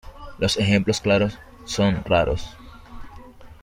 [0.39, 2.57] Los ejemplos claros son raros.